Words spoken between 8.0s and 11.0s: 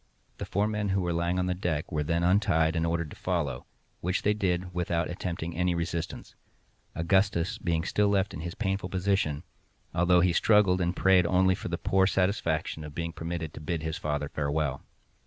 left in his painful position, although he struggled and